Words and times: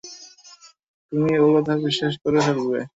তুমি 1.11 1.31
ওর 1.37 1.51
কথা 1.55 1.73
বিশ্বাসও 1.83 2.19
করে 2.23 2.39
ফেললে। 2.45 2.81